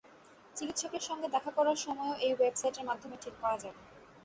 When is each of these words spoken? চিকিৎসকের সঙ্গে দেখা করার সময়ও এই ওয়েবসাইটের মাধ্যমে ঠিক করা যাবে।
চিকিৎসকের 0.55 1.03
সঙ্গে 1.09 1.27
দেখা 1.35 1.51
করার 1.57 1.77
সময়ও 1.77 2.19
এই 2.25 2.33
ওয়েবসাইটের 2.33 2.87
মাধ্যমে 2.89 3.15
ঠিক 3.23 3.35
করা 3.41 3.57
যাবে। 3.63 3.81